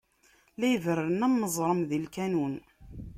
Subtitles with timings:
[0.59, 2.53] La iberren am uẓṛem di lkanun.